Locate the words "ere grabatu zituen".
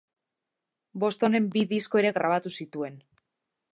2.03-2.97